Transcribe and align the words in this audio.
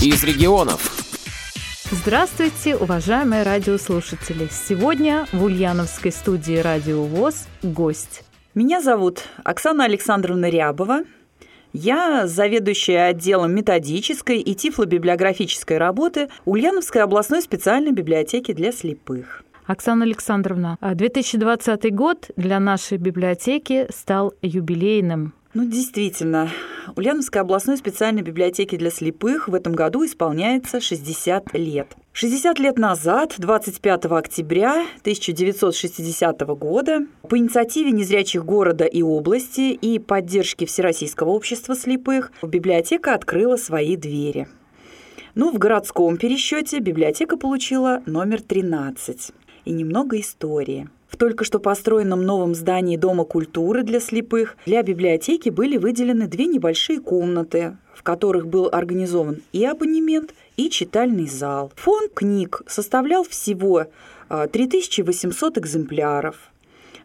из 0.00 0.22
регионов. 0.22 1.08
Здравствуйте, 1.90 2.76
уважаемые 2.76 3.42
радиослушатели! 3.42 4.48
Сегодня 4.50 5.26
в 5.32 5.42
Ульяновской 5.42 6.12
студии 6.12 6.58
«Радио 6.58 7.02
ВОЗ» 7.02 7.48
гость. 7.64 8.22
Меня 8.54 8.80
зовут 8.80 9.24
Оксана 9.42 9.84
Александровна 9.84 10.50
Рябова. 10.50 11.00
Я 11.72 12.28
заведующая 12.28 13.06
отделом 13.06 13.52
методической 13.54 14.38
и 14.38 14.54
тифлобиблиографической 14.54 15.78
работы 15.78 16.28
Ульяновской 16.44 17.02
областной 17.02 17.42
специальной 17.42 17.92
библиотеки 17.92 18.52
для 18.52 18.70
слепых. 18.70 19.42
Оксана 19.66 20.04
Александровна, 20.04 20.78
2020 20.80 21.94
год 21.94 22.30
для 22.36 22.60
нашей 22.60 22.98
библиотеки 22.98 23.88
стал 23.92 24.32
юбилейным. 24.42 25.34
Ну, 25.54 25.64
действительно, 25.64 26.50
Ульяновской 26.96 27.40
областной 27.40 27.76
специальной 27.76 28.22
библиотеке 28.22 28.76
для 28.76 28.90
слепых 28.90 29.48
в 29.48 29.54
этом 29.54 29.72
году 29.74 30.04
исполняется 30.04 30.80
60 30.80 31.54
лет. 31.54 31.96
60 32.12 32.58
лет 32.58 32.78
назад, 32.78 33.34
25 33.38 34.06
октября 34.06 34.86
1960 35.00 36.40
года, 36.58 37.06
по 37.28 37.38
инициативе 37.38 37.92
незрячих 37.92 38.44
города 38.44 38.84
и 38.84 39.02
области 39.02 39.72
и 39.72 39.98
поддержки 39.98 40.64
Всероссийского 40.64 41.30
общества 41.30 41.76
слепых, 41.76 42.32
библиотека 42.42 43.14
открыла 43.14 43.56
свои 43.56 43.96
двери. 43.96 44.48
Ну, 45.34 45.52
в 45.52 45.58
городском 45.58 46.16
пересчете 46.16 46.80
библиотека 46.80 47.36
получила 47.36 48.02
номер 48.06 48.42
13 48.42 49.32
и 49.64 49.70
немного 49.70 50.18
истории. 50.18 50.88
В 51.08 51.16
только 51.16 51.44
что 51.44 51.58
построенном 51.58 52.22
новом 52.22 52.54
здании 52.54 52.96
Дома 52.96 53.24
культуры 53.24 53.82
для 53.82 53.98
слепых 53.98 54.56
для 54.66 54.82
библиотеки 54.82 55.48
были 55.48 55.78
выделены 55.78 56.26
две 56.26 56.46
небольшие 56.46 57.00
комнаты, 57.00 57.76
в 57.94 58.02
которых 58.02 58.46
был 58.46 58.68
организован 58.70 59.42
и 59.52 59.64
абонемент, 59.64 60.34
и 60.56 60.70
читальный 60.70 61.26
зал. 61.26 61.72
Фонд 61.76 62.12
книг 62.14 62.62
составлял 62.66 63.24
всего 63.24 63.86
3800 64.28 65.56
а, 65.56 65.60
экземпляров. 65.60 66.36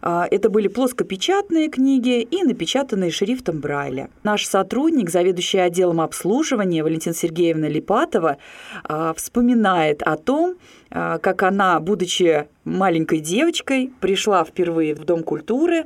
А, 0.05 0.27
это 0.29 0.49
были 0.49 0.67
плоскопечатные 0.67 1.69
книги 1.69 2.19
и 2.19 2.43
напечатанные 2.43 3.09
шрифтом 3.09 3.61
Брайля. 3.61 4.09
Наш 4.23 4.45
сотрудник, 4.45 5.09
заведующий 5.09 5.59
отделом 5.59 6.01
обслуживания 6.01 6.83
Валентина 6.83 7.15
Сергеевна 7.15 7.69
Липатова, 7.69 8.37
а, 8.83 9.13
вспоминает 9.13 10.03
о 10.03 10.17
том, 10.17 10.55
а, 10.91 11.19
как 11.19 11.43
она, 11.43 11.79
будучи 11.79 12.47
маленькой 12.65 13.19
девочкой, 13.19 13.93
пришла 14.01 14.43
впервые 14.43 14.93
в 14.93 15.05
Дом 15.05 15.23
культуры 15.23 15.85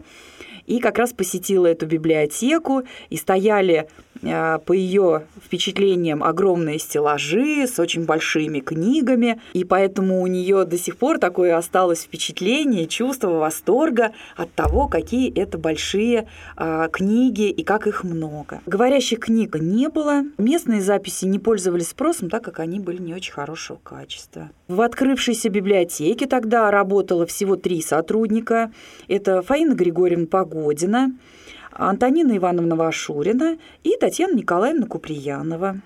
и 0.68 0.80
как 0.80 1.00
раз 1.00 1.14
посетила 1.14 1.66
эту 1.66 1.88
библиотеку, 1.88 2.84
и 3.10 3.18
стояли 3.18 3.88
а, 4.24 4.60
по 4.60 4.74
ее 4.74 5.24
впечатлениям 5.44 6.24
огромные 6.24 6.78
стеллажи 6.78 7.66
с 7.66 7.80
очень 7.80 8.06
большими 8.06 8.60
книгами, 8.60 9.42
и 9.54 9.64
поэтому 9.64 10.22
у 10.22 10.28
нее 10.28 10.66
до 10.66 10.78
сих 10.78 10.98
пор 10.98 11.18
такое 11.18 11.58
осталось 11.58 12.04
впечатление, 12.04 12.88
чувство 12.88 13.30
восторга 13.30 14.12
от 14.36 14.52
того, 14.54 14.88
какие 14.88 15.34
это 15.34 15.58
большие 15.58 16.28
а, 16.56 16.88
книги 16.90 17.50
и 17.50 17.64
как 17.64 17.88
их 17.88 18.04
много. 18.04 18.62
Говорящих 18.66 19.20
книг 19.20 19.56
не 19.56 19.90
было, 19.90 20.24
местные 20.38 20.82
записи 20.82 21.26
не 21.26 21.40
пользовались 21.40 21.90
спросом, 21.90 22.30
так 22.30 22.44
как 22.44 22.60
они 22.60 22.80
были 22.80 23.02
не 23.02 23.14
очень 23.14 23.34
хорошего 23.34 23.80
качества. 23.84 24.50
В 24.68 24.82
открывшейся 24.82 25.50
библиотеке 25.50 26.28
тогда 26.28 26.70
работало 26.72 27.26
всего 27.26 27.56
три 27.56 27.82
сотрудника. 27.82 28.70
Это 29.08 29.42
Фаина 29.42 29.74
Григорьевна 29.76 30.28
Погодина, 30.28 31.18
Антонина 31.72 32.36
Ивановна 32.36 32.76
Вашурина 32.76 33.58
и 33.86 33.96
Татьяна 33.98 34.34
Николаевна 34.34 34.86
Куприянова. 34.86 35.80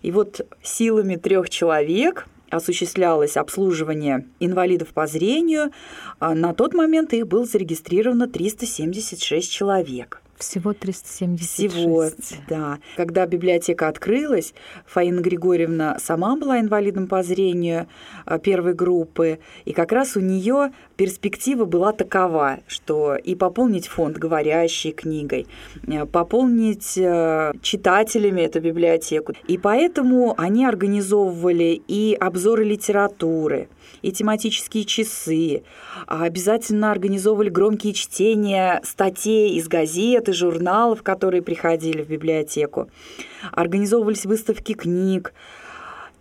И 0.00 0.10
вот 0.10 0.40
силами 0.62 1.16
трех 1.16 1.50
человек 1.50 2.26
осуществлялось 2.48 3.36
обслуживание 3.36 4.26
инвалидов 4.40 4.88
по 4.94 5.06
зрению. 5.06 5.70
А 6.18 6.34
на 6.34 6.54
тот 6.54 6.72
момент 6.72 7.12
их 7.12 7.26
было 7.26 7.44
зарегистрировано 7.44 8.26
376 8.26 9.52
человек. 9.52 10.22
Всего 10.38 10.72
376. 10.72 11.74
Всего, 11.74 12.10
да. 12.48 12.78
Когда 12.96 13.26
библиотека 13.26 13.88
открылась, 13.88 14.54
Фаина 14.86 15.20
Григорьевна 15.20 15.98
сама 15.98 16.36
была 16.36 16.60
инвалидом 16.60 17.08
по 17.08 17.22
зрению 17.24 17.88
а, 18.24 18.38
первой 18.38 18.74
группы, 18.74 19.40
и 19.64 19.72
как 19.72 19.90
раз 19.90 20.16
у 20.16 20.20
нее 20.20 20.72
перспектива 20.96 21.64
была 21.64 21.92
такова, 21.92 22.60
что 22.68 23.16
и 23.16 23.34
пополнить 23.34 23.88
фонд 23.88 24.16
говорящей 24.16 24.92
книгой, 24.92 25.46
э, 25.86 26.06
пополнить 26.06 26.96
э, 26.96 27.52
читателями 27.60 28.42
эту 28.42 28.60
библиотеку. 28.60 29.32
И 29.48 29.58
поэтому 29.58 30.34
они 30.38 30.64
организовывали 30.64 31.82
и 31.88 32.16
обзоры 32.18 32.64
литературы, 32.64 33.68
и 34.02 34.12
тематические 34.12 34.84
часы, 34.84 35.62
а 36.06 36.24
обязательно 36.24 36.90
организовывали 36.90 37.48
громкие 37.48 37.92
чтения 37.92 38.80
статей 38.84 39.56
из 39.56 39.68
газет 39.68 40.28
и 40.28 40.32
журналов, 40.32 41.02
которые 41.02 41.42
приходили 41.42 42.02
в 42.02 42.08
библиотеку. 42.08 42.88
Организовывались 43.52 44.24
выставки 44.24 44.74
книг. 44.74 45.32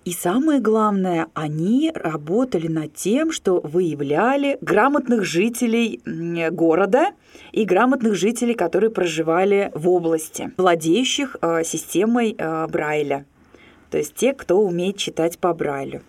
И 0.05 0.13
самое 0.13 0.61
главное, 0.61 1.27
они 1.33 1.91
работали 1.93 2.67
над 2.67 2.93
тем, 2.93 3.33
что 3.33 3.59
выявляли 3.59 4.57
грамотных 4.61 5.25
жителей 5.25 6.01
города 6.49 7.07
и 7.51 7.65
грамотных 7.65 8.15
жителей, 8.15 8.53
которые 8.53 8.89
проживали 8.89 9.69
в 9.75 9.89
области, 9.89 10.51
владеющих 10.55 11.35
э, 11.41 11.63
системой 11.65 12.35
э, 12.37 12.67
Брайля. 12.67 13.25
То 13.91 13.97
есть 13.97 14.15
те, 14.15 14.33
кто 14.33 14.59
умеет 14.59 14.95
читать 14.95 15.39
по 15.39 15.53
Брайлю. 15.53 16.01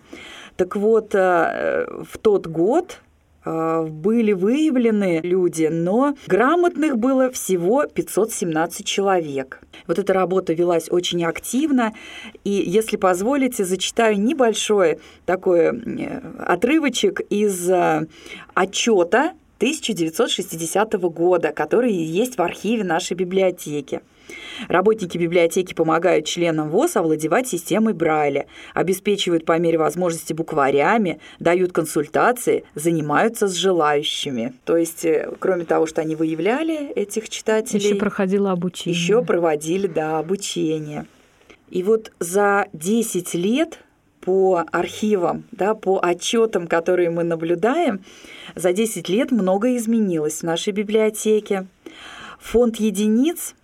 Так 0.59 0.75
вот, 0.75 1.15
э, 1.15 1.87
в 2.03 2.17
тот 2.17 2.45
год 2.47 2.99
э, 3.45 3.83
были 3.89 4.33
выявлены 4.33 5.21
люди, 5.23 5.69
но 5.71 6.17
грамотных 6.27 6.97
было 6.97 7.31
всего 7.31 7.85
517 7.85 8.85
человек. 8.85 9.61
Вот 9.87 9.99
эта 9.99 10.11
работа 10.11 10.51
велась 10.51 10.91
очень 10.91 11.23
активно, 11.23 11.93
и, 12.43 12.49
если 12.49 12.97
позволите, 12.97 13.63
зачитаю 13.63 14.19
небольшой 14.19 14.99
такой 15.25 15.59
э, 15.59 16.19
отрывочек 16.39 17.21
из 17.29 17.71
отчета 18.53 19.31
1960 19.59 20.93
года, 21.03 21.53
который 21.53 21.93
есть 21.93 22.37
в 22.37 22.41
архиве 22.41 22.83
нашей 22.83 23.13
библиотеки. 23.13 24.01
Работники 24.67 25.17
библиотеки 25.17 25.73
помогают 25.73 26.25
членам 26.25 26.69
ВОЗ 26.69 26.97
овладевать 26.97 27.47
системой 27.47 27.93
Брайля, 27.93 28.47
обеспечивают 28.73 29.45
по 29.45 29.57
мере 29.57 29.77
возможности 29.77 30.33
букварями, 30.33 31.19
дают 31.39 31.71
консультации, 31.71 32.63
занимаются 32.75 33.47
с 33.47 33.53
желающими. 33.53 34.53
То 34.65 34.77
есть, 34.77 35.05
э, 35.05 35.31
кроме 35.39 35.65
того, 35.65 35.85
что 35.85 36.01
они 36.01 36.15
выявляли 36.15 36.91
этих 36.93 37.29
читателей... 37.29 37.85
Еще 37.85 37.95
проходило 37.95 38.51
обучение. 38.51 38.99
Еще 38.99 39.23
проводили, 39.23 39.87
да, 39.87 40.19
обучение. 40.19 41.05
И 41.69 41.83
вот 41.83 42.11
за 42.19 42.67
10 42.73 43.33
лет 43.35 43.79
по 44.21 44.63
архивам, 44.71 45.43
да, 45.51 45.75
по 45.75 45.99
отчетам, 46.01 46.67
которые 46.67 47.09
мы 47.09 47.23
наблюдаем, 47.23 48.03
за 48.55 48.73
10 48.73 49.07
лет 49.09 49.31
многое 49.31 49.77
изменилось 49.77 50.39
в 50.39 50.43
нашей 50.43 50.73
библиотеке. 50.73 51.67
Фонд 52.39 52.77
единиц 52.77 53.55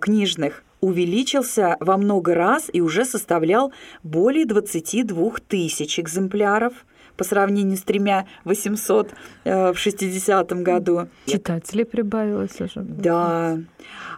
книжных 0.00 0.64
увеличился 0.84 1.76
во 1.80 1.96
много 1.96 2.34
раз 2.34 2.68
и 2.72 2.80
уже 2.80 3.04
составлял 3.04 3.72
более 4.02 4.44
22 4.44 5.32
тысяч 5.48 5.98
экземпляров 5.98 6.84
по 7.16 7.24
сравнению 7.24 7.78
с 7.78 7.82
тремя 7.82 8.26
800 8.44 9.14
э, 9.44 9.72
в 9.72 9.76
60-м 9.76 10.62
году. 10.62 11.08
Читателей 11.26 11.84
прибавилось 11.84 12.60
уже. 12.60 12.80
Да. 12.80 13.58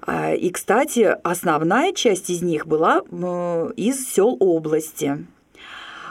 А, 0.06 0.34
и, 0.34 0.50
кстати, 0.50 1.14
основная 1.22 1.92
часть 1.92 2.30
из 2.30 2.42
них 2.42 2.66
была 2.66 3.02
э, 3.10 3.70
из 3.76 4.08
сел 4.08 4.36
области. 4.40 5.26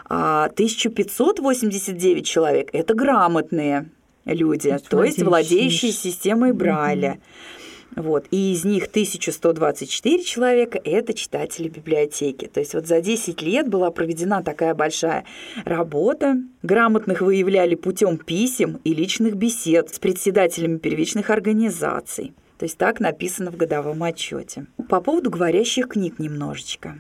1589 0.08 2.22
а, 2.22 2.24
человек– 2.24 2.70
это 2.74 2.94
грамотные 2.94 3.90
люди, 4.26 4.70
то 4.70 4.76
есть, 4.76 4.90
то 4.90 5.04
есть 5.04 5.24
владеющие 5.24 5.92
системой 5.92 6.54
Брайля. 6.54 7.14
Mm-hmm. 7.14 7.65
Вот. 7.96 8.26
И 8.32 8.54
из 8.54 8.66
них 8.66 8.88
1124 8.88 10.24
человека– 10.24 10.80
это 10.84 11.14
читатели 11.14 11.70
библиотеки. 11.70 12.48
То 12.48 12.60
есть 12.60 12.74
вот 12.74 12.88
за 12.88 13.02
10 13.02 13.42
лет 13.42 13.70
была 13.70 13.92
проведена 13.92 14.44
такая 14.44 14.74
большая 14.74 15.26
работа. 15.64 16.38
Грамотных 16.64 17.22
выявляли 17.22 17.76
путем 17.76 18.18
писем 18.18 18.80
и 18.84 18.94
личных 18.94 19.36
бесед 19.36 19.94
с 19.94 20.00
председателями 20.00 20.78
первичных 20.78 21.30
организаций. 21.30 22.34
То 22.58 22.64
есть 22.64 22.78
так 22.78 23.00
написано 23.00 23.52
в 23.52 23.58
годовом 23.58 24.04
отчете. 24.04 24.68
По 24.90 25.02
поводу 25.02 25.30
говорящих 25.30 25.90
книг 25.90 26.20
немножечко 26.20 26.98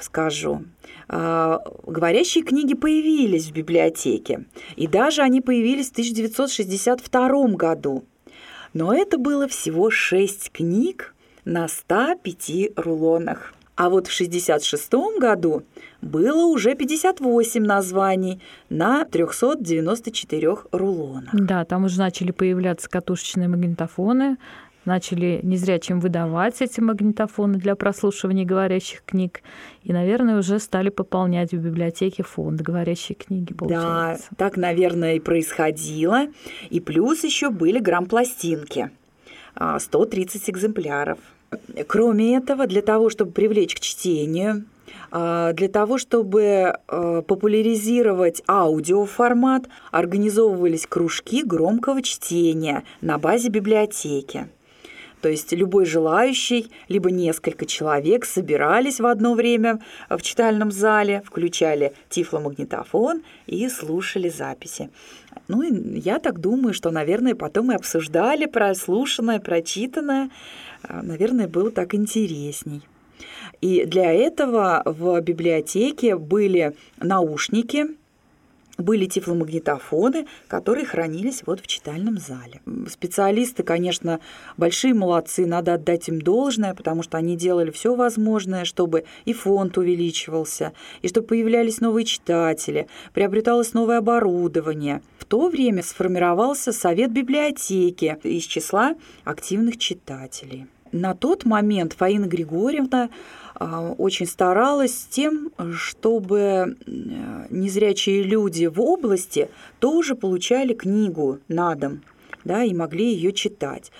скажу. 0.00 0.64
А, 1.08 1.60
говорящие 1.86 2.42
книги 2.44 2.74
появились 2.74 3.48
в 3.48 3.52
библиотеке, 3.52 4.46
и 4.76 4.86
даже 4.86 5.22
они 5.22 5.40
появились 5.40 5.88
в 5.88 5.92
1962 5.92 7.48
году. 7.48 8.04
Но 8.74 8.92
это 8.92 9.18
было 9.18 9.48
всего 9.48 9.88
шесть 9.90 10.50
книг 10.52 11.14
на 11.44 11.68
105 11.68 12.76
рулонах. 12.76 13.54
А 13.76 13.88
вот 13.88 14.06
в 14.06 14.12
1966 14.12 15.18
году 15.18 15.64
было 16.00 16.44
уже 16.46 16.76
58 16.76 17.64
названий 17.64 18.40
на 18.68 19.04
394 19.04 20.56
рулонах. 20.70 21.30
Да, 21.32 21.64
там 21.64 21.84
уже 21.84 21.98
начали 21.98 22.30
появляться 22.30 22.88
катушечные 22.88 23.48
магнитофоны, 23.48 24.36
начали 24.84 25.40
незрячим 25.42 26.00
выдавать 26.00 26.60
эти 26.60 26.80
магнитофоны 26.80 27.58
для 27.58 27.74
прослушивания 27.74 28.44
говорящих 28.44 29.04
книг. 29.04 29.42
И, 29.82 29.92
наверное, 29.92 30.38
уже 30.38 30.58
стали 30.58 30.88
пополнять 30.88 31.52
в 31.52 31.58
библиотеке 31.58 32.22
фонд 32.22 32.60
говорящей 32.60 33.14
книги, 33.14 33.52
получается. 33.52 34.26
Да, 34.30 34.36
так, 34.36 34.56
наверное, 34.56 35.14
и 35.14 35.20
происходило. 35.20 36.26
И 36.70 36.80
плюс 36.80 37.24
еще 37.24 37.50
были 37.50 37.78
грамм-пластинки. 37.78 38.90
130 39.78 40.42
а, 40.48 40.50
экземпляров. 40.50 41.18
Кроме 41.86 42.36
этого, 42.36 42.66
для 42.66 42.82
того, 42.82 43.10
чтобы 43.10 43.30
привлечь 43.30 43.74
к 43.74 43.80
чтению, 43.80 44.64
а, 45.10 45.52
для 45.52 45.68
того, 45.68 45.98
чтобы 45.98 46.74
а, 46.88 47.22
популяризировать 47.22 48.42
аудиоформат, 48.48 49.68
организовывались 49.90 50.86
кружки 50.86 51.42
громкого 51.44 52.02
чтения 52.02 52.84
на 53.00 53.18
базе 53.18 53.48
библиотеки. 53.48 54.48
То 55.24 55.30
есть 55.30 55.52
любой 55.52 55.86
желающий, 55.86 56.70
либо 56.86 57.10
несколько 57.10 57.64
человек 57.64 58.26
собирались 58.26 59.00
в 59.00 59.06
одно 59.06 59.32
время 59.32 59.80
в 60.10 60.20
читальном 60.20 60.70
зале, 60.70 61.22
включали 61.24 61.94
тифломагнитофон 62.10 63.22
и 63.46 63.66
слушали 63.70 64.28
записи. 64.28 64.90
Ну, 65.48 65.62
и 65.62 65.98
я 65.98 66.18
так 66.18 66.40
думаю, 66.40 66.74
что, 66.74 66.90
наверное, 66.90 67.34
потом 67.34 67.72
и 67.72 67.74
обсуждали 67.74 68.44
прослушанное, 68.44 69.40
прочитанное. 69.40 70.28
А, 70.82 71.02
наверное, 71.02 71.48
было 71.48 71.70
так 71.70 71.94
интересней. 71.94 72.82
И 73.62 73.86
для 73.86 74.12
этого 74.12 74.82
в 74.84 75.22
библиотеке 75.22 76.16
были 76.16 76.76
наушники, 76.98 77.86
были 78.78 79.06
тифломагнитофоны, 79.06 80.26
которые 80.48 80.86
хранились 80.86 81.42
вот 81.46 81.60
в 81.60 81.66
читальном 81.66 82.18
зале. 82.18 82.60
Специалисты, 82.88 83.62
конечно, 83.62 84.20
большие 84.56 84.94
молодцы, 84.94 85.46
надо 85.46 85.74
отдать 85.74 86.08
им 86.08 86.20
должное, 86.20 86.74
потому 86.74 87.02
что 87.02 87.18
они 87.18 87.36
делали 87.36 87.70
все 87.70 87.94
возможное, 87.94 88.64
чтобы 88.64 89.04
и 89.24 89.32
фонд 89.32 89.78
увеличивался, 89.78 90.72
и 91.02 91.08
чтобы 91.08 91.28
появлялись 91.28 91.80
новые 91.80 92.04
читатели, 92.04 92.88
приобреталось 93.12 93.74
новое 93.74 93.98
оборудование. 93.98 95.02
В 95.18 95.24
то 95.24 95.48
время 95.48 95.82
сформировался 95.82 96.72
совет 96.72 97.12
библиотеки 97.12 98.18
из 98.22 98.44
числа 98.44 98.94
активных 99.24 99.78
читателей. 99.78 100.66
На 100.94 101.12
тот 101.12 101.44
момент 101.44 101.92
Фаина 101.92 102.26
Григорьевна 102.26 103.10
а, 103.56 103.90
очень 103.98 104.26
старалась 104.26 104.96
с 104.96 105.04
тем, 105.06 105.50
чтобы 105.72 106.76
незрячие 107.50 108.22
люди 108.22 108.66
в 108.66 108.80
области 108.80 109.48
тоже 109.80 110.14
получали 110.14 110.72
книгу 110.72 111.40
на 111.48 111.74
дом 111.74 112.02
да, 112.44 112.62
и 112.62 112.72
могли 112.72 113.12
ее 113.12 113.32
читать. 113.32 113.90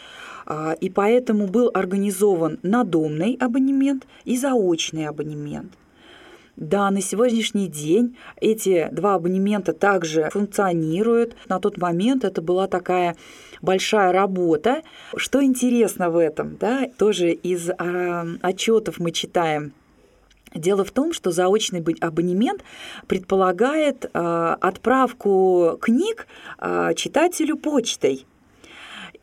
А, 0.47 0.77
и 0.81 0.89
поэтому 0.89 1.49
был 1.49 1.69
организован 1.75 2.61
надомный 2.63 3.37
абонемент 3.41 4.07
и 4.25 4.37
заочный 4.37 5.09
абонемент. 5.09 5.73
Да, 6.57 6.89
на 6.91 7.01
сегодняшний 7.01 7.67
день 7.67 8.17
эти 8.41 8.89
два 8.93 9.15
абонемента 9.15 9.73
также 9.73 10.29
функционируют. 10.31 11.35
На 11.49 11.59
тот 11.59 11.79
момент 11.79 12.25
это 12.25 12.43
была 12.43 12.69
такая 12.69 13.17
большая 13.61 14.13
работа. 14.13 14.83
Что 15.17 15.43
интересно 15.43 16.11
в 16.11 16.17
этом, 16.17 16.57
да, 16.57 16.89
тоже 16.97 17.33
из 17.33 17.71
а, 17.71 18.25
отчетов 18.43 19.01
мы 19.01 19.11
читаем. 19.11 19.73
Дело 20.55 20.85
в 20.85 20.93
том, 20.93 21.13
что 21.13 21.33
заочный 21.33 21.85
абонемент 22.01 22.63
предполагает 23.09 24.05
э, 24.05 24.57
отправку 24.61 25.77
книг 25.81 26.29
э, 26.61 26.93
читателю 26.95 27.57
почтой. 27.57 28.25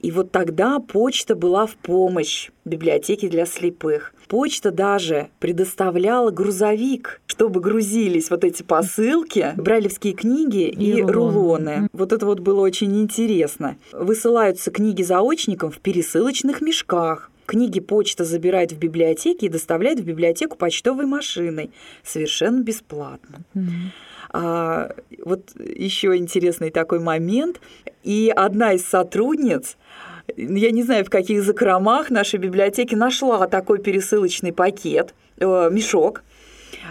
И 0.01 0.09
вот 0.09 0.31
тогда 0.31 0.79
почта 0.79 1.35
была 1.35 1.67
в 1.67 1.75
помощь 1.75 2.49
библиотеке 2.65 3.27
для 3.29 3.45
слепых. 3.45 4.13
Почта 4.27 4.71
даже 4.71 5.29
предоставляла 5.39 6.31
грузовик, 6.31 7.21
чтобы 7.27 7.61
грузились 7.61 8.31
вот 8.31 8.43
эти 8.43 8.63
посылки, 8.63 9.53
брайлевские 9.57 10.13
книги 10.13 10.67
и, 10.69 10.93
и 10.93 11.01
рулоны. 11.01 11.11
рулоны. 11.13 11.89
Вот 11.93 12.13
это 12.13 12.25
вот 12.25 12.39
было 12.39 12.61
очень 12.61 12.99
интересно. 12.99 13.77
Высылаются 13.91 14.71
книги 14.71 15.03
заочникам 15.03 15.69
в 15.69 15.77
пересылочных 15.79 16.61
мешках. 16.61 17.29
Книги 17.45 17.79
почта 17.79 18.23
забирает 18.23 18.71
в 18.71 18.79
библиотеке 18.79 19.47
и 19.47 19.49
доставляет 19.49 19.99
в 19.99 20.03
библиотеку 20.03 20.57
почтовой 20.57 21.05
машиной 21.05 21.69
совершенно 22.03 22.63
бесплатно. 22.63 23.41
Mm-hmm. 23.53 23.91
А, 24.33 24.91
вот 25.23 25.51
еще 25.59 26.15
интересный 26.15 26.71
такой 26.71 26.99
момент. 26.99 27.59
И 28.03 28.33
одна 28.35 28.73
из 28.73 28.85
сотрудниц 28.85 29.77
я 30.37 30.71
не 30.71 30.83
знаю, 30.83 31.05
в 31.05 31.09
каких 31.09 31.43
закромах 31.43 32.09
нашей 32.09 32.39
библиотеки 32.39 32.95
нашла 32.95 33.47
такой 33.47 33.79
пересылочный 33.79 34.53
пакет, 34.53 35.13
э, 35.39 35.69
мешок, 35.71 36.23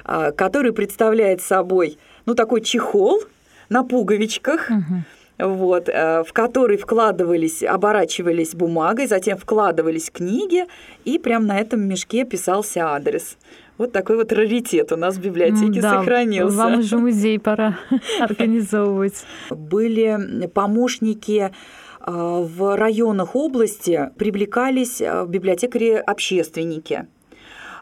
э, 0.05 0.33
который 0.33 0.73
представляет 0.73 1.41
собой, 1.41 1.99
ну, 2.27 2.35
такой 2.35 2.61
чехол 2.61 3.23
на 3.69 3.85
пуговичках, 3.85 4.71
угу. 4.71 5.49
вот, 5.49 5.89
э, 5.89 6.23
в 6.25 6.33
который 6.33 6.77
вкладывались, 6.77 7.63
оборачивались 7.63 8.55
бумагой, 8.55 9.07
затем 9.07 9.39
вкладывались 9.39 10.11
книги, 10.11 10.67
и 11.05 11.19
прямо 11.19 11.47
на 11.47 11.59
этом 11.59 11.81
мешке 11.81 12.25
писался 12.25 12.89
адрес. 12.89 13.37
Вот 13.81 13.93
такой 13.93 14.17
вот 14.17 14.31
раритет 14.31 14.93
у 14.93 14.97
нас 14.97 15.17
в 15.17 15.23
библиотеке 15.23 15.81
да, 15.81 16.01
сохранился. 16.01 16.55
Вам 16.55 16.81
уже 16.81 16.99
музей 16.99 17.39
пора 17.39 17.79
организовывать. 18.21 19.25
Были 19.49 20.51
помощники 20.53 21.51
а, 21.99 22.43
в 22.43 22.77
районах 22.77 23.35
области 23.35 24.11
привлекались 24.19 25.01
а, 25.01 25.25
библиотекари-общественники. 25.25 27.07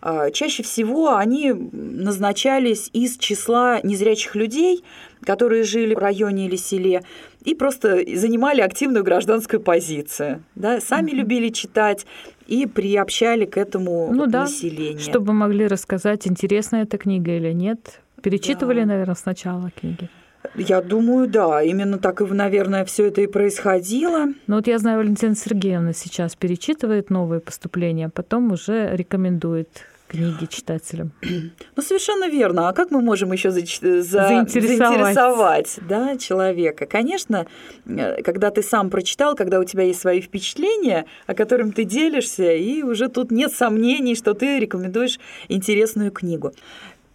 А, 0.00 0.31
чаще 0.31 0.62
всего 0.62 1.17
они 1.17 1.53
назначались 1.53 2.91
из 2.93 3.19
числа 3.19 3.81
незрячих 3.83 4.37
людей, 4.37 4.85
которые 5.25 5.65
жили 5.65 5.97
в 5.97 5.99
районе 5.99 6.47
или 6.47 6.55
селе, 6.55 7.03
и 7.45 7.56
просто 7.56 8.05
занимали 8.15 8.61
активную 8.61 9.03
гражданскую 9.03 9.61
позицию. 9.61 10.45
Да? 10.55 10.81
Сами 10.81 11.11
mm-hmm. 11.11 11.15
любили 11.15 11.49
читать 11.49 12.06
и 12.49 12.67
приобщали 12.67 13.45
к 13.45 13.56
этому 13.56 14.11
ну, 14.12 14.27
население. 14.27 14.95
Да, 14.95 15.00
чтобы 15.00 15.33
могли 15.33 15.67
рассказать, 15.67 16.27
интересна 16.27 16.77
эта 16.77 16.99
книга 16.99 17.37
или 17.37 17.53
нет. 17.53 18.00
Перечитывали, 18.23 18.81
да. 18.81 18.87
наверное, 18.87 19.14
сначала 19.14 19.71
книги. 19.71 20.09
Я 20.57 20.81
думаю, 20.81 21.28
да. 21.28 21.62
Именно 21.62 21.99
так 21.99 22.21
и, 22.21 22.25
наверное, 22.25 22.85
все 22.85 23.07
это 23.07 23.21
и 23.21 23.26
происходило. 23.26 24.26
Ну 24.47 24.57
вот 24.57 24.67
я 24.67 24.78
знаю, 24.78 24.99
Валентина 24.99 25.37
Сергеевна 25.37 25.93
сейчас 25.93 26.35
перечитывает 26.35 27.11
новые 27.11 27.40
поступления, 27.40 28.07
а 28.07 28.11
потом 28.11 28.50
уже 28.52 28.97
рекомендует 28.97 29.69
книги 30.09 30.47
читателям. 30.47 31.12
Ну, 31.77 31.83
совершенно 31.83 32.29
верно. 32.29 32.69
А 32.69 32.73
как 32.73 32.91
мы 32.91 33.00
можем 33.00 33.33
еще 33.33 33.50
за... 33.50 33.61
За... 33.61 34.29
заинтересовать. 34.29 34.45
заинтересовать 34.47 35.79
да, 35.88 36.17
человека? 36.17 36.87
Конечно, 36.87 37.47
э, 37.87 38.23
когда 38.23 38.50
ты 38.50 38.62
сам 38.62 38.91
прочитал, 38.91 39.37
когда 39.37 39.61
у 39.61 39.65
тебя 39.65 39.85
есть 39.85 40.00
свои 40.00 40.21
впечатления, 40.21 41.07
о 41.27 41.35
которых 41.35 41.75
ты 41.75 41.85
делишься, 41.85 42.53
и 42.53 42.83
уже 42.83 43.09
тут 43.09 43.31
нет 43.31 43.53
сомнений, 43.53 44.17
что 44.17 44.35
ты 44.35 44.59
рекомендуешь 44.59 45.21
интересную 45.49 46.11
книгу. 46.11 46.53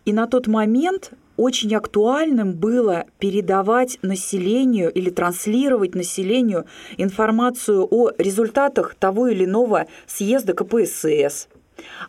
И 0.06 0.14
на 0.14 0.28
тот 0.28 0.48
момент 0.48 1.12
очень 1.38 1.74
актуальным 1.76 2.54
было 2.54 3.06
передавать 3.20 3.98
населению 4.02 4.92
или 4.92 5.10
транслировать 5.10 5.96
населению 5.96 6.66
информацию 6.98 7.88
о 7.90 8.12
результатах 8.18 8.96
того 8.96 9.28
или 9.28 9.46
иного 9.46 9.88
съезда 10.06 10.54
КПСС, 10.54 11.48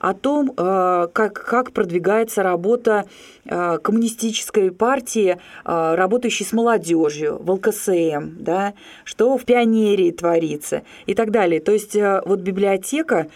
о 0.00 0.14
том, 0.14 0.52
э, 0.56 1.08
как, 1.12 1.32
как 1.32 1.72
продвигается 1.72 2.42
работа 2.42 3.06
э, 3.44 3.78
коммунистической 3.78 4.70
партии, 4.70 5.38
э, 5.64 5.94
работающей 5.94 6.44
с 6.44 6.52
молодежью, 6.52 7.38
в 7.40 7.50
ЛКСМ, 7.50 8.36
да, 8.38 8.74
что 9.04 9.36
в 9.36 9.44
пионерии 9.44 10.10
творится 10.10 10.82
и 11.06 11.14
так 11.14 11.30
далее. 11.30 11.60
То 11.60 11.72
есть 11.72 11.94
вот 11.94 12.40
библиотека 12.40 13.28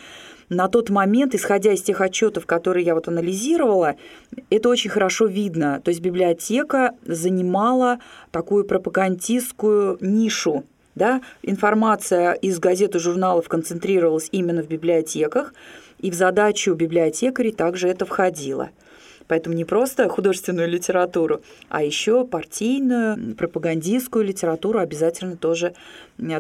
на 0.49 0.68
тот 0.68 0.88
момент, 0.90 1.35
исходя 1.35 1.73
из 1.73 1.83
тех 1.83 2.00
отчетов, 2.00 2.47
которые 2.47 2.85
я 2.85 2.95
вот 2.95 3.09
анализировала, 3.09 3.97
это 4.50 4.68
очень 4.68 4.90
хорошо 4.90 5.26
видно. 5.26 5.80
То 5.85 5.90
есть 5.90 6.00
библиотека 6.00 6.92
занимала 7.04 7.99
такую 8.30 8.64
пропагандистскую 8.64 9.99
нишу. 10.00 10.64
Да? 10.99 11.23
Информация 11.43 12.33
из 12.33 12.59
газет 12.59 12.95
и 12.95 12.99
журналов 12.99 13.49
концентрировалась 13.49 14.28
именно 14.33 14.62
в 14.62 14.69
библиотеках. 14.69 15.55
и 16.00 16.11
в 16.11 16.14
задачу 16.14 16.75
библиотекарей 16.75 17.52
также 17.52 17.88
это 17.88 18.05
входило. 18.07 18.71
Поэтому 19.26 19.55
не 19.55 19.67
просто 19.67 20.09
художественную 20.09 20.69
литературу, 20.69 21.43
а 21.69 21.83
еще 21.83 22.25
партийную, 22.26 23.35
пропагандистскую 23.37 24.25
литературу 24.25 24.78
обязательно 24.78 25.37
тоже 25.37 25.75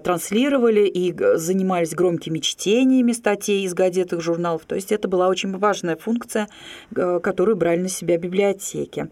транслировали 0.02 0.86
и 0.86 1.14
занимались 1.36 1.94
громкими 1.94 2.38
чтениями 2.38 3.12
статей 3.12 3.64
из 3.64 3.74
газет 3.74 4.14
и 4.14 4.20
журналов. 4.20 4.62
То 4.66 4.74
есть 4.74 4.90
это 4.90 5.06
была 5.06 5.28
очень 5.28 5.54
важная 5.58 5.96
функция, 5.96 6.48
которую 6.94 7.56
брали 7.58 7.80
на 7.80 7.88
себя 7.90 8.16
библиотеки. 8.16 9.10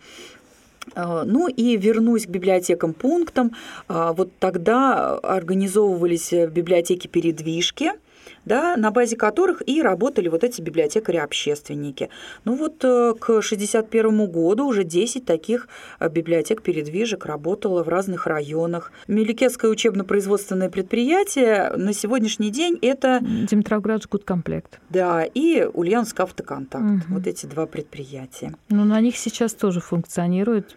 А, 0.95 1.25
ну 1.25 1.49
и 1.49 1.77
вернусь 1.77 2.27
к 2.27 2.31
библиотекам 2.31 2.95
пунктам. 2.95 3.53
А, 3.89 4.13
вот 4.13 4.31
тогда 4.39 5.17
организовывались 5.17 6.33
библиотеки-передвижки– 6.33 7.93
да, 8.45 8.77
на 8.77 8.91
базе 8.91 9.17
которых 9.17 9.63
и 9.67 9.83
работали 9.83 10.29
вот 10.29 10.45
эти 10.45 10.61
библиотекари-общественники. 10.61 12.11
Ну 12.45 12.57
вот 12.57 12.85
э, 12.85 13.15
к 13.19 13.31
1961 13.31 14.27
году 14.27 14.67
уже 14.67 14.85
10 14.85 15.25
таких 15.25 15.69
э, 15.99 16.09
библиотек-передвижек 16.09 17.27
работало 17.27 17.83
в 17.83 17.89
разных 17.89 18.27
районах. 18.27 18.93
Меликетское 19.09 19.71
учебно-производственное 19.71 20.71
предприятие 20.71 21.73
на 21.77 21.93
сегодняшний 21.93 22.51
день 22.51 22.79
это... 22.83 23.21
Димитровград 23.21 24.07
комплект. 24.25 24.81
Да, 24.91 25.25
и 25.25 25.69
Ульяновск 25.73 26.21
автоконтакт. 26.21 26.85
Угу. 26.85 27.15
Вот 27.15 27.27
эти 27.27 27.47
два 27.47 27.67
предприятия. 27.67 28.55
Ну, 28.69 28.85
на 28.85 29.01
них 29.01 29.17
сейчас 29.17 29.55
тоже 29.55 29.81
функционирует 29.81 30.77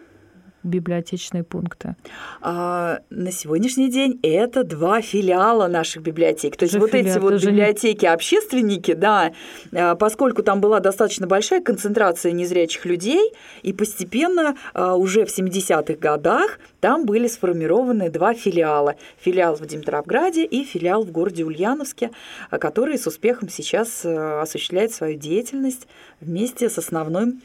библиотечные 0.64 1.44
пункты? 1.44 1.96
А, 2.42 3.00
на 3.10 3.32
сегодняшний 3.32 3.90
день 3.90 4.20
это 4.24 4.64
два 4.64 5.02
филиала 5.02 5.68
наших 5.68 6.04
библиотек. 6.04 6.58
То 6.58 6.64
есть 6.64 6.76
вот 6.76 6.92
филиал, 6.92 7.18
эти 7.18 7.20
вот 7.20 7.44
библиотеки-общественники, 7.44 8.94
да, 8.94 9.32
а, 9.74 9.96
поскольку 9.96 10.44
там 10.44 10.62
была 10.62 10.80
достаточно 10.80 11.28
большая 11.28 11.62
концентрация 11.62 12.32
незрячих 12.32 12.86
людей, 12.86 13.34
и 13.64 13.74
постепенно 13.74 14.56
а, 14.74 14.96
уже 14.96 15.26
в 15.26 15.30
70-х 15.30 15.96
годах 15.96 16.60
там 16.80 17.06
были 17.06 17.28
сформированы 17.28 18.10
два 18.10 18.34
филиала. 18.34 18.96
Филиал 19.20 19.56
в 19.56 19.66
Димитровграде 19.66 20.46
и 20.46 20.64
филиал 20.64 21.04
в 21.04 21.12
городе 21.12 21.44
Ульяновске, 21.44 22.12
а, 22.50 22.58
который 22.58 22.98
с 22.98 23.08
успехом 23.08 23.50
сейчас 23.50 24.06
осуществляет 24.06 24.94
свою 24.94 25.18
деятельность 25.18 25.88
вместе 26.20 26.70
с 26.70 26.78
основным 26.78 27.42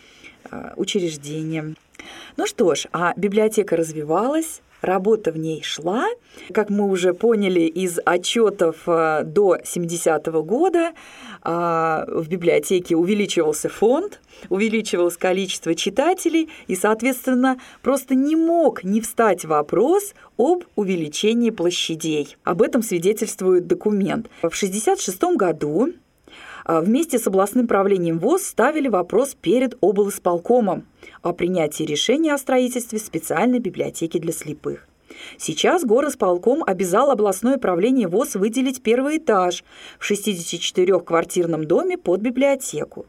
учреждением. 0.76 1.76
Ну 2.36 2.46
что 2.46 2.74
ж, 2.74 2.86
а 2.92 3.12
библиотека 3.16 3.76
развивалась, 3.76 4.60
работа 4.84 5.32
в 5.32 5.38
ней 5.38 5.62
шла. 5.62 6.06
Как 6.52 6.70
мы 6.70 6.88
уже 6.88 7.14
поняли 7.14 7.60
из 7.60 7.98
отчетов 8.04 8.82
э, 8.86 9.22
до 9.24 9.56
70-го 9.56 10.42
года, 10.42 10.92
а, 11.42 12.06
в 12.08 12.28
библиотеке 12.28 12.96
увеличивался 12.96 13.68
фонд, 13.68 14.20
увеличивалось 14.48 15.16
количество 15.16 15.74
читателей, 15.74 16.48
и, 16.66 16.74
соответственно, 16.74 17.58
просто 17.82 18.14
не 18.14 18.36
мог 18.36 18.84
не 18.84 19.00
встать 19.00 19.44
вопрос 19.44 20.14
об 20.36 20.64
увеличении 20.74 21.50
площадей. 21.50 22.36
Об 22.44 22.62
этом 22.62 22.82
свидетельствует 22.82 23.66
документ. 23.66 24.28
В 24.42 24.46
1966 24.46 25.36
году 25.36 25.92
вместе 26.64 27.18
с 27.18 27.26
областным 27.26 27.66
правлением 27.66 28.18
ВОЗ 28.18 28.46
ставили 28.46 28.88
вопрос 28.88 29.34
перед 29.34 29.76
облсполкомом 29.80 30.86
о 31.22 31.32
принятии 31.32 31.84
решения 31.84 32.32
о 32.32 32.38
строительстве 32.38 32.98
специальной 32.98 33.58
библиотеки 33.58 34.18
для 34.18 34.32
слепых. 34.32 34.88
Сейчас 35.38 35.84
горосполком 35.84 36.64
обязал 36.64 37.10
областное 37.10 37.58
правление 37.58 38.08
ВОЗ 38.08 38.34
выделить 38.34 38.82
первый 38.82 39.18
этаж 39.18 39.64
в 39.98 40.10
64-квартирном 40.10 41.64
доме 41.66 41.98
под 41.98 42.20
библиотеку. 42.20 43.06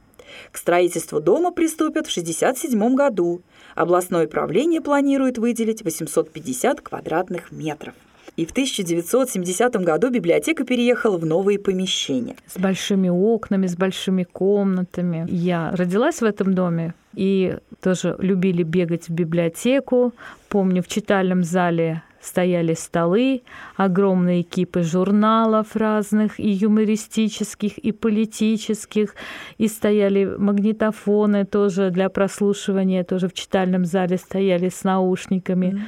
К 0.52 0.58
строительству 0.58 1.22
дома 1.22 1.52
приступят 1.52 2.08
в 2.08 2.12
1967 2.12 2.96
году. 2.96 3.42
Областное 3.76 4.28
правление 4.28 4.82
планирует 4.82 5.38
выделить 5.38 5.84
850 5.84 6.82
квадратных 6.82 7.52
метров. 7.52 7.94
И 8.38 8.46
в 8.46 8.52
1970 8.52 9.76
году 9.78 10.10
библиотека 10.10 10.64
переехала 10.66 11.18
в 11.18 11.26
новые 11.26 11.60
помещения. 11.60 12.36
С 12.48 12.60
большими 12.60 13.10
окнами, 13.10 13.68
с 13.68 13.76
большими 13.76 14.24
комнатами. 14.24 15.26
Я 15.30 15.72
родилась 15.72 16.22
в 16.22 16.26
этом 16.26 16.54
доме, 16.54 16.94
и 17.14 17.58
тоже 17.82 18.16
любили 18.20 18.64
бегать 18.64 19.08
в 19.08 19.14
библиотеку. 19.14 20.14
Помню, 20.50 20.84
в 20.84 20.88
читальном 20.88 21.44
зале 21.44 22.04
стояли 22.26 22.74
столы, 22.74 23.44
огромные 23.76 24.44
кипы 24.44 24.82
журналов 24.82 25.76
разных, 25.76 26.40
и 26.40 26.50
юмористических, 26.50 27.78
и 27.78 27.92
политических, 27.92 29.16
и 29.58 29.68
стояли 29.68 30.26
магнитофоны 30.38 31.46
тоже 31.46 31.92
для 31.92 32.10
прослушивания, 32.10 33.04
тоже 33.04 33.28
в 33.28 33.34
читальном 33.34 33.86
зале 33.86 34.18
стояли 34.18 34.70
с 34.70 34.84
наушниками. 34.84 35.86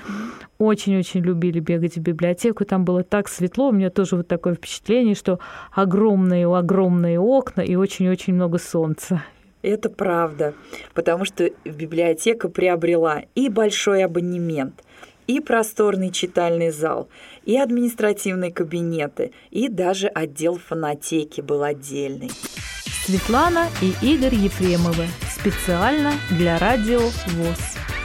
Очень-очень 0.57 1.21
любили 1.21 1.59
бегать 1.59 1.97
в 1.97 2.01
библиотеку, 2.01 2.65
там 2.65 2.83
было 2.83 3.03
так 3.03 3.27
светло, 3.27 3.69
у 3.69 3.71
меня 3.71 3.89
тоже 3.89 4.15
вот 4.15 4.27
такое 4.27 4.55
впечатление, 4.55 5.13
что 5.13 5.39
огромные-огромные 5.71 7.19
окна 7.19 7.61
и 7.61 7.75
очень-очень 7.75 8.33
много 8.33 8.57
солнца. 8.57 9.23
Это 9.61 9.89
правда, 9.89 10.53
потому 10.93 11.25
что 11.25 11.49
библиотека 11.65 12.47
приобрела 12.47 13.23
и 13.35 13.49
большой 13.49 14.03
абонемент, 14.03 14.83
и 15.27 15.39
просторный 15.39 16.11
читальный 16.11 16.71
зал, 16.71 17.09
и 17.45 17.57
административные 17.57 18.51
кабинеты, 18.51 19.31
и 19.51 19.67
даже 19.67 20.07
отдел 20.07 20.57
фонотеки 20.57 21.41
был 21.41 21.63
отдельный. 21.63 22.31
Светлана 23.05 23.67
и 23.81 23.93
Игорь 24.05 24.35
Ефремовы. 24.35 25.07
Специально 25.29 26.11
для 26.31 26.57
радио 26.57 26.99
ВОЗ. 26.99 27.96